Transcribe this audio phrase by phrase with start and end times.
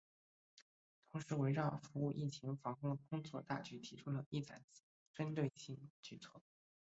[1.11, 4.81] 同时围绕服务疫情防控工作大局提出了“一揽子”
[5.13, 6.41] 针对性举措